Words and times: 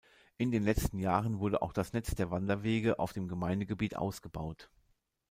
In 0.37 0.49
den 0.49 0.63
letzten 0.63 0.97
Jahren 0.97 1.37
wurde 1.37 1.61
auch 1.61 1.73
das 1.73 1.93
Netz 1.93 2.15
der 2.15 2.31
Wanderwege 2.31 2.97
auf 2.97 3.13
dem 3.13 3.27
Gemeindegebiet 3.27 3.95
ausgebaut. 3.97 4.71